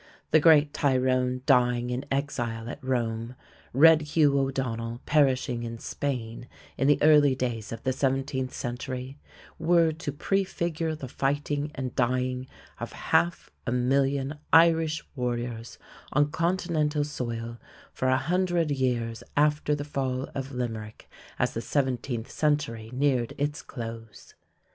The 0.31 0.39
great 0.39 0.73
Tyrone 0.73 1.43
dying 1.45 1.91
in 1.91 2.05
exile 2.09 2.67
at 2.67 2.83
Rome, 2.83 3.35
Red 3.71 4.01
Hugh 4.01 4.39
O'Donnell 4.39 4.99
perishing 5.05 5.61
in 5.61 5.77
Spain 5.77 6.47
in 6.75 6.87
the 6.87 6.97
early 7.03 7.35
days 7.35 7.71
of 7.71 7.83
the 7.83 7.93
seventeenth 7.93 8.51
century, 8.51 9.19
were 9.59 9.91
to 9.91 10.11
prefigure 10.11 10.95
the 10.95 11.07
fighting 11.07 11.71
and 11.75 11.93
dying 11.95 12.47
of 12.79 12.93
half 12.93 13.51
a 13.67 13.71
million 13.71 14.39
Irish 14.51 15.03
warriors 15.15 15.77
on 16.11 16.31
continental 16.31 17.03
soil 17.03 17.59
for 17.93 18.07
a 18.07 18.17
hundred 18.17 18.71
years 18.71 19.21
after 19.37 19.75
the 19.75 19.85
fall 19.85 20.29
of 20.33 20.51
Limerick 20.51 21.07
as 21.37 21.53
the 21.53 21.61
seventeenth 21.61 22.31
century 22.31 22.89
neared 22.91 23.35
its 23.37 23.61
close. 23.61 24.33